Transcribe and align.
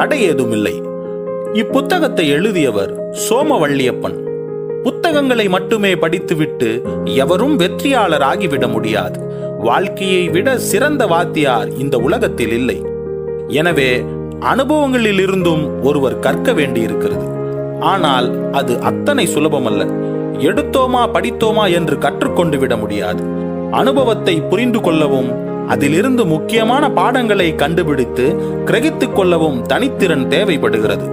தடை 0.00 0.22
ஏதுமில்லை. 0.22 0.82
இப்புத்தகத்தை 1.52 2.28
எழுதியவர் 2.28 3.12
சோமவள்ளியப்பன். 3.28 4.14
புத்தகங்களை 4.82 5.48
மட்டுமே 5.48 5.96
படித்துவிட்டு 5.96 6.82
எவரும் 7.04 7.56
வெற்றியாளர் 7.56 8.22
ஆகிவிட 8.22 8.68
முடியாது. 8.68 9.20
வாழ்க்கையை 9.58 10.28
விட 10.28 10.58
சிறந்த 10.58 11.06
வாத்தியார் 11.06 11.76
இந்த 11.76 11.98
உலகத்தில் 11.98 12.52
இல்லை. 12.52 12.82
எனவே 13.46 14.02
அனுபவங்களில் 14.40 15.20
இருந்தும் 15.20 15.82
ஒருவர் 15.82 16.18
கற்க 16.18 16.52
வேண்டியிருக்கிறது. 16.52 17.26
ஆனால் 17.80 18.50
அது 18.50 18.80
அத்தனை 18.80 19.26
சுலபமல்ல. 19.26 19.92
எடுத்தோமா 20.38 21.02
படித்தோமா 21.14 21.72
என்று 21.72 21.98
கற்றுக்கொண்டு 21.98 22.58
விட 22.58 22.76
முடியாது. 22.76 23.22
அனுபவத்தை 23.70 24.40
புரிந்து 24.40 24.80
கொள்ளவும் 24.80 25.49
அதிலிருந்து 25.70 26.26
முக்கியமான 26.26 26.90
பாடங்களை 26.90 27.54
கண்டுபிடித்து 27.54 28.24
கிரகித்துக் 28.66 29.12
கொள்ளவும் 29.12 29.66
தனித்திறன் 29.66 30.26
தேவைப்படுகிறது. 30.26 31.08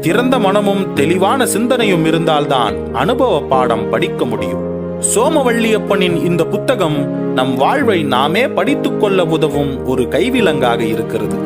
திறந்த 0.00 0.38
மனமும் 0.38 0.92
தெளிவான 0.92 1.46
சிந்தனையும் 1.46 2.04
இருந்தால்தான் 2.04 2.94
அனுபவ 2.94 3.40
பாடம் 3.40 3.88
படிக்க 3.90 4.24
முடியும். 4.24 4.62
சோமவள்ளியப்பனின் 5.14 6.24
இந்த 6.24 6.44
புத்தகம் 6.44 7.08
நம் 7.32 7.56
வாழ்வை 7.56 8.02
நாமே 8.02 8.48
படித்துக் 8.48 9.00
கொள்ள 9.00 9.24
உதவும் 9.24 9.86
ஒரு 9.86 10.02
கைவிலங்காக 10.02 10.80
இருக்கிறது. 10.80 11.36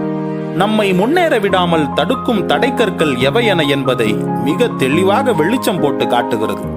நம்மை 0.57 0.93
முன்னேற 0.93 1.39
விடாமல் 1.39 1.93
தடுக்கும் 1.93 2.47
தடைக்கற்கள் 2.49 3.17
எவையென 3.17 3.69
என்பதை 3.69 4.13
மிக 4.45 4.69
தெளிவாக 4.69 5.33
வெளிச்சம் 5.33 5.81
போட்டு 5.81 6.07
காட்டுகிறது. 6.07 6.74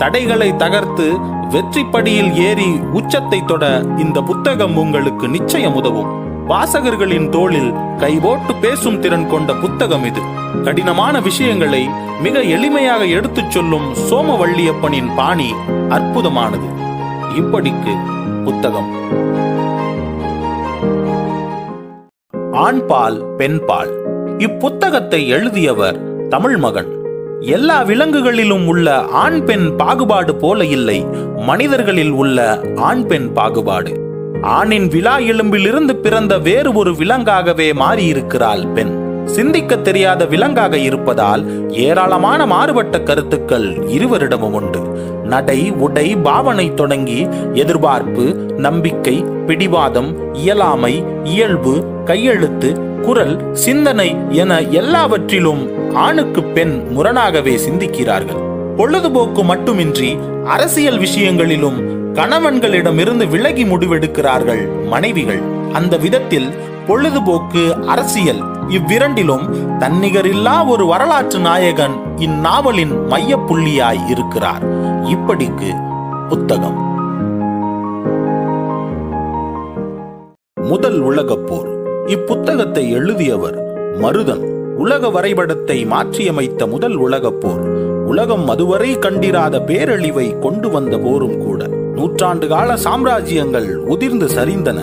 தடைகளை 0.00 0.56
தகர்த்து 0.56 1.16
வெற்றி 1.50 1.84
படியில் 1.84 2.34
ஏறி 2.34 2.78
உச்சத்தை 2.92 3.44
தொட 3.44 3.84
இந்த 3.96 4.22
புத்தகம் 4.22 4.76
உங்களுக்கு 4.76 5.28
நிச்சயம் 5.28 5.74
உதவும். 5.74 6.46
வாசகர்களின் 6.46 7.28
தோளில் 7.28 7.72
கைபோட்டு 7.72 8.60
பேசும் 8.60 9.00
திறன் 9.00 9.28
கொண்ட 9.28 9.54
புத்தகம் 9.54 10.04
இது. 10.04 10.20
கடினமான 10.64 11.20
விஷயங்களை 11.20 11.88
மிக 12.20 12.38
எளிமையாக 12.38 13.10
எடுத்துச் 13.10 13.50
சொல்லும் 13.50 13.94
சோமவள்ளியப்பனின் 14.10 15.14
பாணி 15.16 15.52
அற்புதமானது. 15.88 16.70
இப்படிக்கு 17.36 17.96
புத்தகம். 18.44 18.88
ஆண்பால் 22.52 23.34
பெண்பால். 23.36 23.92
இப்புத்தகத்தை 24.38 25.26
எழுதியவர் 25.26 26.28
தமிழ் 26.28 26.56
மகன் 26.56 26.98
எல்லா 27.40 27.82
விலங்குகளிலும் 27.82 28.66
உள்ள 28.66 29.00
ஆண் 29.00 29.44
பெண் 29.44 29.76
பாகுபாடு 29.76 30.34
போல 30.34 30.64
இல்லை. 30.64 31.06
மனிதர்களில் 31.36 32.10
உள்ள 32.10 32.60
ஆண் 32.76 33.06
பெண் 33.06 33.32
பாகுபாடு. 33.32 34.00
ஆணின் 34.42 34.88
விழா 34.88 35.18
எலும்பிலிருந்து 35.18 35.92
பிறந்த 35.92 36.38
வேறு 36.38 36.72
ஒரு 36.72 36.92
விலங்காகவே 36.92 37.72
மாறியிருக்கிறாள் 37.72 38.72
பெண். 38.72 39.24
சிந்திக்க 39.26 39.76
தெரியாத 39.76 40.24
விலங்காக 40.24 40.78
இருப்பதால் 40.78 41.68
ஏராளமான 41.68 42.46
மாறுபட்ட 42.46 43.00
கருத்துக்கள் 43.00 43.86
இருவரிடமும் 43.86 44.52
உண்டு. 44.52 44.80
நடை 45.24 45.70
உடை 45.70 46.16
பாவனை 46.16 46.74
தொடங்கி 46.74 47.28
எதிர்பார்ப்பு 47.54 48.34
நம்பிக்கை 48.56 49.24
பிடிவாதம் 49.46 50.34
இயலாமை 50.34 51.04
இயல்பு 51.24 51.84
கையெழுத்து 52.04 52.80
குரல் 53.02 53.52
சிந்தனை 53.52 54.16
என 54.28 54.60
எல்லாவற்றிலும் 54.60 55.79
ஆணுக்கு 55.94 56.42
பெண் 56.42 56.86
முரணாகவே 56.90 57.56
சிந்திக்கிறார்கள். 57.56 58.48
பொழுதுபோக்கு 58.76 59.44
மட்டுமின்றி 59.44 60.18
அரசியல் 60.44 60.98
விஷயங்களிலும் 60.98 61.98
கணவன்களிடமிருந்து 62.14 63.28
விலகி 63.28 63.64
முடிவெடுக்கிறார்கள் 63.64 64.86
மனைவிகள். 64.86 65.40
அந்த 65.72 65.96
விதத்தில் 65.96 66.54
பொழுதுபோக்கு 66.86 67.76
அரசியல். 67.86 68.40
இவ்விரண்டிலும் 68.68 69.48
தன்னிகரில்லா 69.78 70.68
ஒரு 70.68 70.86
வரலாற்று 70.86 71.38
நாயகன் 71.38 72.16
இந்நாவலின் 72.16 72.92
மையப்புள்ளியாய் 73.10 74.08
இருக்கிறார். 74.08 74.68
இப்படிக்கு 75.02 75.76
புத்தகம். 76.28 76.88
முதல் 80.54 81.00
உலகப் 81.00 81.46
போர். 81.46 81.68
இப்புத்தகத்தை 82.06 82.90
எழுதியவர் 82.90 83.62
மருதன். 84.00 84.58
உலக 84.80 85.10
வரைபடத்தை 85.10 85.86
மாற்றியமைத்த 85.86 86.66
முதல் 86.66 86.94
உலகப் 86.94 87.40
போர். 87.40 87.60
உலகம் 88.06 88.48
அதுவரை 88.48 88.98
கண்டிராத 88.98 89.58
பேரழிவை 89.58 90.38
கொண்டு 90.38 90.70
வந்த 90.70 90.98
போரும் 90.98 91.38
கூட. 91.38 91.66
நூற்றாண்டு 91.66 92.48
கால 92.48 92.74
சாம்ராஜ்யங்கள் 92.74 93.74
உதிர்ந்து 93.74 94.26
சரிந்தன. 94.26 94.78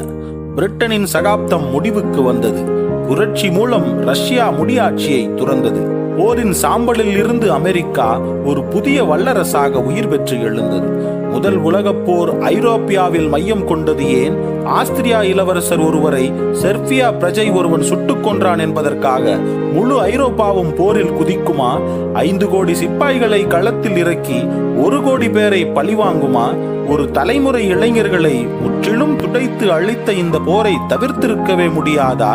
பிரிட்டனின் 0.55 1.03
சகாப்தம் 1.03 1.69
முடிவுக்கு 1.69 2.21
வந்தது. 2.21 2.61
புரட்சி 3.07 3.49
மூலம் 3.49 4.01
ரஷ்யா 4.01 4.51
முடியாட்சியை 4.51 5.33
துறந்தது. 5.33 5.95
போரின் 6.17 6.53
சாம்பலில் 6.61 7.17
இருந்து 7.17 7.51
அமெரிக்கா 7.51 8.19
ஒரு 8.19 8.63
புதிய 8.63 9.03
வல்லரசாக 9.03 9.69
உயிர் 9.69 10.07
பெற்று 10.07 10.41
எழுந்தது. 10.41 11.15
முதல் 11.31 11.55
உலகப் 11.55 12.05
போர் 12.05 12.37
ஐரோப்பியாவில் 12.37 13.29
மையம் 13.29 13.65
கொண்டது 13.65 14.09
ஏன்? 14.09 14.65
ஆஸ்திரியா 14.65 15.23
இளவரசர் 15.23 15.79
ஒருவரை 15.79 16.31
செர்பியா 16.31 17.13
பிரஜை 17.19 17.55
ஒருவன் 17.55 17.81
சுட்டுக் 17.81 18.27
கொன்றான் 18.27 18.59
என்பதற்காக 18.59 19.37
முழு 19.77 19.95
ஐரோப்பாவும் 20.05 20.75
போரில் 20.75 21.11
குதிக்குமா? 21.11 21.71
ஐந்து 22.13 22.49
கோடி 22.49 22.73
சிப்பாய்களை 22.73 23.47
களத்தில் 23.47 23.97
இறக்கி 23.97 24.39
ஒரு 24.83 25.03
கோடி 25.03 25.29
பேரை 25.29 25.65
பழிவாங்குமா 25.65 26.45
ஒரு 26.87 27.11
தலைமுறை 27.11 27.67
இளைஞர்களை 27.67 28.47
முற்றிலும் 28.61 29.15
துடைத்து 29.15 29.71
அழித்த 29.71 30.13
இந்த 30.13 30.39
போரை 30.39 30.73
தவிர்த்திருக்கவே 30.89 31.67
முடியாதா? 31.77 32.31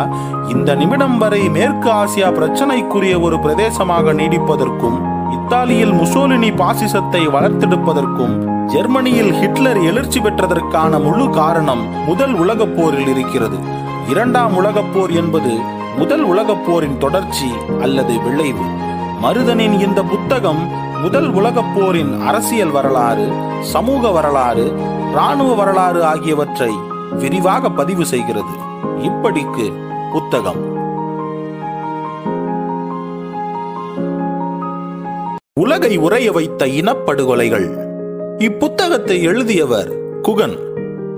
இந்த 0.49 0.75
நிமிடம் 0.75 1.17
வரை 1.17 1.49
மேற்கு 1.49 1.89
ஆசியா 1.89 2.29
பிரச்சனைக்குரிய 2.37 3.21
ஒரு 3.21 3.39
பிரதேசமாக 3.39 4.13
நீடிப்பதற்கும் 4.13 4.97
இத்தாலியில் 5.33 5.93
முசோலினி 5.93 6.51
பாசிசத்தை 6.55 7.27
வளர்த்தெடுப்பதற்கும் 7.27 8.35
ஜெர்மனியில் 8.65 9.33
ஹிட்லர் 9.33 9.81
எழுச்சி 9.83 10.19
பெற்றதற்கான 10.19 11.01
முழு 11.03 11.29
காரணம் 11.29 12.05
முதல் 12.05 12.33
உலகப் 12.33 12.75
போரில் 12.77 13.07
இருக்கிறது. 13.07 13.57
இரண்டாம் 14.09 14.55
உலகப் 14.55 14.91
போர் 14.93 15.11
என்பது 15.11 15.53
முதல் 15.97 16.23
உலகப் 16.23 16.65
போரின் 16.65 16.97
தொடர்ச்சி 16.97 17.45
அல்லது 17.81 18.19
விளைவு. 18.21 18.65
மருதனின் 19.21 19.81
இந்த 19.81 20.03
புத்தகம் 20.03 20.69
முதல் 21.01 21.33
உலகப் 21.33 21.75
போரின் 21.75 22.21
அரசியல் 22.21 22.69
வரலாறு 22.69 23.27
சமூக 23.61 24.11
வரலாறு 24.11 24.73
இராணுவ 25.11 25.53
வரலாறு 25.53 26.03
ஆகியவற்றை 26.03 26.73
விரிவாக 27.17 27.69
பதிவு 27.69 28.05
செய்கிறது. 28.05 28.53
இப்படிக்கு 28.97 29.73
புத்தகம். 30.11 30.71
உலகை 35.59 35.97
உறைய 35.97 36.31
வைத்த 36.31 36.65
இனப்படுகொலைகள். 36.65 37.69
இப்புத்தகத்தை 38.37 39.21
எழுதியவர் 39.21 39.91
குகன். 40.21 40.57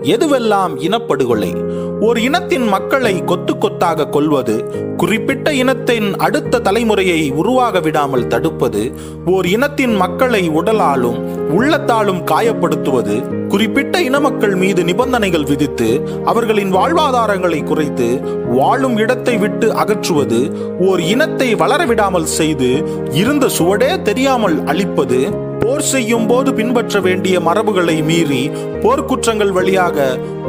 எதுவெல்லாம் 0.01 0.77
இனப்படுகொலை? 0.79 1.73
ஒரு 2.01 2.19
இனத்தின் 2.21 2.65
மக்களை 2.67 3.11
கொத்து 3.23 3.53
கொத்தாக 3.55 4.07
கொள்வது 4.07 4.55
குறிப்பிட்ட 4.97 5.47
இனத்தின் 5.53 6.07
அடுத்த 6.19 6.59
தலைமுறையை 6.59 7.19
உருவாக 7.35 7.79
விடாமல் 7.79 8.27
தடுப்பது 8.27 8.81
ஓர் 9.25 9.47
இனத்தின் 9.47 9.95
மக்களை 9.95 10.41
உடலாலும் 10.55 11.17
உள்ளத்தாலும் 11.51 12.21
காயப்படுத்துவது 12.23 13.15
குறிப்பிட்ட 13.49 14.01
இன 14.01 14.19
மக்கள் 14.19 14.55
மீது 14.55 14.83
நிபந்தனைகள் 14.83 15.47
விதித்து 15.47 15.89
அவர்களின் 16.25 16.71
வாழ்வாதாரங்களை 16.71 17.61
குறைத்து 17.63 18.09
வாழும் 18.51 18.97
இடத்தை 18.97 19.37
விட்டு 19.37 19.69
அகற்றுவது 19.75 20.41
ஓர் 20.87 21.03
இனத்தை 21.07 21.49
வளரவிடாமல் 21.55 22.31
செய்து 22.35 22.71
இருந்த 23.15 23.47
சுவடே 23.57 23.91
தெரியாமல் 24.03 24.57
அழிப்பது 24.65 25.19
போர் 25.61 25.85
செய்யும் 25.85 26.25
போது 26.25 26.49
பின்பற்ற 26.53 26.99
வேண்டிய 26.99 27.35
மரபுகளை 27.39 27.95
மீறி 28.01 28.41
போர்க்குற்றங்கள் 28.81 29.53
வழியாக 29.53 29.97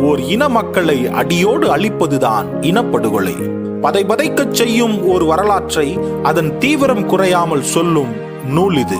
ஓர் 0.02 0.20
இன 0.28 0.48
மக்களை 0.48 0.96
அடி 1.12 1.35
அடியோடு 1.36 1.76
அழிப்பதுதான் 1.76 2.46
இனப்படுகொலை. 2.60 3.50
பதைபதைக்கச் 3.82 4.50
செய்யும் 4.50 5.08
ஒரு 5.08 5.24
வரலாற்றை 5.24 5.98
அதன் 6.22 6.58
தீவிரம் 6.58 7.06
குறையாமல் 7.06 7.62
சொல்லும் 7.62 8.06
நூல் 8.46 8.76
இது. 8.76 8.96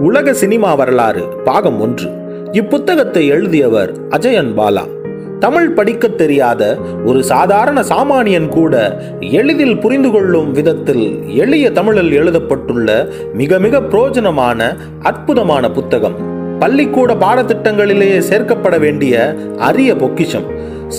உலக 0.00 0.34
சினிமா 0.34 0.74
வரலாறு 0.74 1.28
பாகம் 1.44 1.80
ஒன்று. 1.80 2.10
இப்புத்தகத்தை 2.52 3.26
எழுதியவர் 3.26 4.08
அஜயன் 4.08 4.54
பாலா. 4.56 4.99
தமிழ் 5.40 5.68
படிக்கத் 5.68 6.18
தெரியாத 6.18 6.78
ஒரு 7.04 7.24
சாதாரண 7.24 7.80
சாமானியன் 7.80 8.48
கூட 8.48 9.02
எளிதில் 9.20 9.78
புரிந்து 9.78 10.10
கொள்ளும் 10.10 10.52
விதத்தில் 10.52 11.36
எளிய 11.36 11.72
தமிழில் 11.72 12.12
எழுதப்பட்டுள்ள 12.12 13.08
மிக 13.34 13.58
மிக 13.58 13.80
பிரயோஜனமான 13.80 14.76
அற்புதமான 15.00 15.70
புத்தகம். 15.70 16.12
பள்ளிக்கூட 16.58 17.14
பாடத்திட்டங்களிலேயே 17.14 18.18
சேர்க்கப்பட 18.18 18.78
வேண்டிய 18.78 19.34
அரிய 19.58 19.96
பொக்கிஷம். 19.96 20.44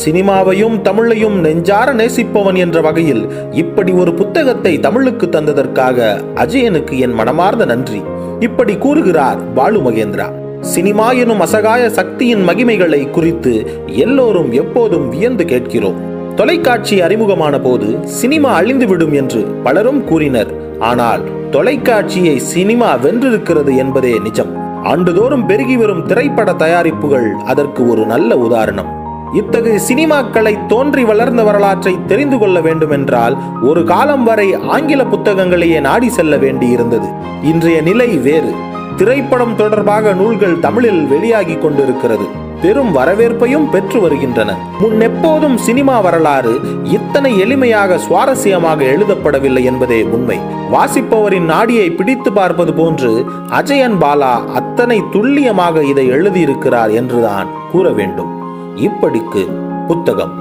சினிமாவையும் 0.05 0.81
தமிழையும் 0.83 1.39
நெஞ்சார 1.39 1.93
நேசிப்பவன் 1.93 2.55
என்ற 2.55 2.81
வகையில் 2.81 3.27
இப்படி 3.51 3.91
ஒரு 3.91 4.13
புத்தகத்தை 4.13 4.79
தமிழுக்கு 4.79 5.27
தந்ததற்காக 5.27 6.21
அஜயனுக்கு 6.35 6.99
என் 6.99 7.13
மனமார்ந்த 7.13 7.65
நன்றி. 7.65 8.01
இப்படி 8.39 8.77
கூறுகிறார் 8.77 9.53
பாலு 9.53 9.79
மகேந்திரா. 9.79 10.39
சினிமா 10.61 11.11
எனும் 11.11 11.39
அசகாய 11.39 11.89
சக்தியின் 11.89 12.47
மகிமைகளை 12.47 13.09
குறித்து 13.09 13.83
எல்லோரும் 13.87 14.51
எப்போதும் 14.51 15.09
வியந்து 15.09 15.45
கேட்கிறோம். 15.45 15.95
தொலைக்காட்சி 16.35 17.01
அறிமுகமான 17.01 17.59
போது 17.59 17.99
சினிமா 18.03 18.59
அழிந்துவிடும் 18.59 19.11
என்று 19.11 19.41
பலரும் 19.41 20.03
கூறினர். 20.03 20.79
ஆனால் 20.79 21.21
தொலைக்காட்சியை 21.51 22.37
சினிமா 22.37 22.95
வென்றிருக்கிறது 22.95 23.77
என்பதே 23.77 24.19
நிஜம். 24.19 24.83
ஆண்டுதோறும் 24.83 25.45
பெருகி 25.45 25.77
வரும் 25.77 26.05
திரைப்பட 26.05 26.53
தயாரிப்புகள் 26.53 27.31
அதற்கு 27.31 27.89
ஒரு 27.89 28.05
நல்ல 28.05 28.37
உதாரணம். 28.37 28.89
இத்தகைய 29.33 29.79
சினிமாக்களை 29.89 30.65
தோன்றி 30.65 31.03
வளர்ந்த 31.03 31.43
வரலாற்றை 31.43 31.97
தெரிந்து 32.07 32.37
கொள்ள 32.37 32.61
வேண்டுமென்றால் 32.61 33.37
ஒரு 33.61 33.83
காலம் 33.83 34.23
வரை 34.23 34.53
ஆங்கில 34.53 35.03
புத்தகங்களையே 35.03 35.79
நாடி 35.79 36.09
செல்ல 36.09 36.35
வேண்டியிருந்தது. 36.35 37.09
இன்றைய 37.43 37.81
நிலை 37.81 38.07
வேறு. 38.07 38.69
திரைப்படம் 38.97 39.55
தொடர்பாக 39.55 40.13
நூல்கள் 40.13 40.59
தமிழில் 40.59 41.07
வெளியாகி 41.07 41.55
கொண்டிருக்கிறது. 41.55 42.49
பெரும் 42.61 42.95
வரவேற்பையும் 42.95 43.69
பெற்று 43.69 44.01
வருகின்றன. 44.01 44.55
முன்னெப்போதும் 44.81 45.55
சினிமா 45.55 45.99
வரலாறு 45.99 46.59
இத்தனை 46.83 47.43
எளிமையாக 47.43 47.99
சுவாரஸ்யமாக 48.09 48.83
எழுதப்படவில்லை 48.83 49.63
என்பதே 49.63 50.03
உண்மை. 50.03 50.39
வாசிப்பவரின் 50.71 51.45
நாடியை 51.45 51.91
பிடித்து 51.91 52.33
பார்ப்பது 52.33 52.73
போன்று 52.73 53.25
அஜயன் 53.47 53.97
பாலா 54.01 54.45
அத்தனை 54.45 55.03
துல்லியமாக 55.11 55.83
இதை 55.83 56.09
எழுதியிருக்கிறார் 56.09 56.93
என்றுதான் 56.93 57.47
கூற 57.71 57.89
வேண்டும். 57.89 58.31
இப்படிக்கு 58.75 59.47
புத்தகம். 59.87 60.39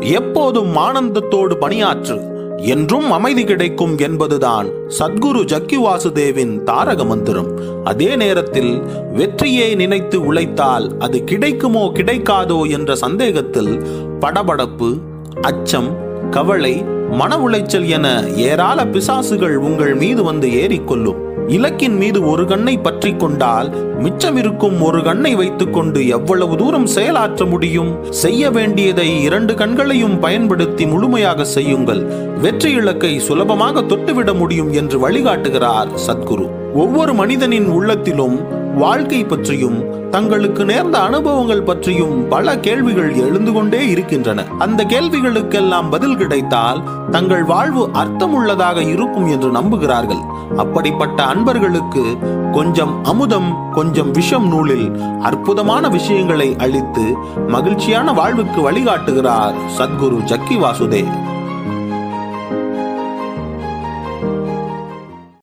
எப்போதும் 0.00 0.76
ஆனந்தத்தோடு 0.76 1.54
பணியாற்று. 1.60 2.31
என்றும் 2.56 3.10
அமைதி 3.10 3.44
கிடைக்கும் 3.44 3.98
என்பதுதான் 3.98 4.66
சத்குரு 4.98 5.44
ஜக்கி 5.44 5.76
வாசுதேவின் 5.76 6.62
தாரக 6.62 7.04
மந்திரம். 7.04 7.80
அதே 7.84 8.16
நேரத்தில் 8.16 8.82
வெற்றியை 9.12 9.74
நினைத்து 9.74 10.24
உழைத்தால் 10.24 10.98
அது 10.98 11.24
கிடைக்குமோ 11.24 11.92
கிடைக்காதோ 11.94 12.70
என்ற 12.70 12.94
சந்தேகத்தில் 12.94 13.82
படபடப்பு 14.20 15.00
அச்சம் 15.40 16.10
கவலை 16.32 16.84
மன 17.10 17.36
உளைச்சல் 17.36 17.86
என 17.86 18.06
ஏராள 18.36 18.84
பிசாசுகள் 18.84 19.54
உங்கள் 19.54 19.94
மீது 19.94 20.22
வந்து 20.22 20.48
ஏறிக்கொள்ளும். 20.48 21.18
இலக்கின் 21.46 21.96
மீது 21.96 22.26
ஒரு 22.26 22.46
கண்ணை 22.46 22.78
பற்றி 22.78 23.14
கொண்டால் 23.16 23.68
மிச்சம் 23.98 24.36
இருக்கும் 24.36 24.82
ஒரு 24.82 25.02
கண்ணை 25.02 25.34
வைத்துக்கொண்டு 25.34 26.08
எவ்வளவு 26.08 26.56
தூரம் 26.56 26.86
செயலாற்ற 26.86 27.44
முடியும்? 27.44 27.90
செய்ய 28.10 28.50
வேண்டியதை 28.50 29.22
இரண்டு 29.22 29.54
கண்களையும் 29.54 30.18
பயன்படுத்தி 30.18 30.86
முழுமையாக 30.86 31.44
செய்யுங்கள். 31.44 32.02
வெற்றி 32.40 32.72
இலக்கை 32.72 33.18
சுலபமாக 33.18 33.80
தொட்டுவிட 33.80 34.34
முடியும் 34.34 34.72
என்று 34.72 35.08
வழிகாட்டுகிறார் 35.08 35.92
சத்குரு. 36.06 36.48
ஒவ்வொரு 36.74 37.14
மனிதனின் 37.14 37.66
உள்ளத்திலும் 37.66 38.60
வாழ்க்கை 38.74 39.24
பற்றியும் 39.24 40.08
தங்களுக்கு 40.10 40.64
நேர்ந்த 40.64 40.98
அனுபவங்கள் 40.98 41.62
பற்றியும் 41.62 42.28
பல 42.28 42.58
கேள்விகள் 42.58 43.14
எழுந்து 43.14 43.52
கொண்டே 43.52 43.88
இருக்கின்றன. 43.88 44.44
அந்த 44.58 44.84
கேள்விகளுக்கெல்லாம் 44.84 45.90
பதில் 45.90 46.16
கிடைத்தால் 46.16 46.82
தங்கள் 47.10 47.44
வாழ்வு 47.44 47.88
அர்த்தமுள்ளதாக 47.88 48.88
இருக்கும் 48.88 49.26
என்று 49.26 49.52
நம்புகிறார்கள். 49.52 50.22
அப்படிப்பட்ட 50.56 51.22
அன்பர்களுக்கு 51.22 52.16
கொஞ்சம் 52.52 53.04
அமுதம் 53.04 53.72
கொஞ்சம் 53.72 54.10
விஷம் 54.10 54.48
நூலில் 54.48 55.00
அற்புதமான 55.20 55.88
விஷயங்களை 55.88 56.56
அளித்து 56.58 57.14
மகிழ்ச்சியான 57.48 58.12
வாழ்வுக்கு 58.12 58.70
வழிகாட்டுகிறார் 58.70 59.54
சத்குரு 59.78 60.20
ஜக்கி 60.24 60.58
வாசுதேவ். 60.64 61.30